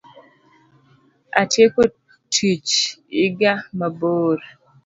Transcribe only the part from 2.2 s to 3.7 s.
tiich iga